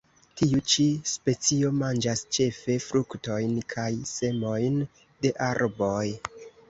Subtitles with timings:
[0.39, 4.81] Tiu ĉi specio manĝas ĉefe fruktojn kaj semojn
[5.27, 6.05] de arboj.